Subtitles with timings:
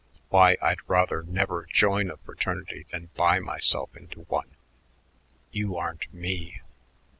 [0.29, 4.55] "Why, I'd rather never join a fraternity than buy myself into one."
[5.51, 6.59] "You aren't me."